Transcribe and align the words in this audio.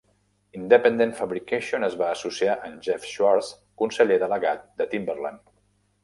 Independent 0.59 1.11
Fabrication 1.17 1.83
es 1.87 1.97
va 1.99 2.07
associar 2.13 2.55
amb 2.69 2.81
Jeff 2.87 3.05
Swartz, 3.09 3.51
conseller 3.83 4.17
delegat 4.23 4.65
de 4.83 4.89
Timberland. 4.95 5.45